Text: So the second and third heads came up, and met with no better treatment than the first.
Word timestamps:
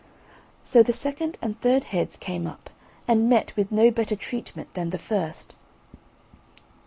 So 0.63 0.81
the 0.81 0.93
second 0.93 1.37
and 1.43 1.61
third 1.61 1.83
heads 1.83 2.17
came 2.17 2.47
up, 2.47 2.71
and 3.07 3.29
met 3.29 3.55
with 3.55 3.71
no 3.71 3.91
better 3.91 4.15
treatment 4.15 4.73
than 4.73 4.89
the 4.89 4.97
first. 4.97 5.53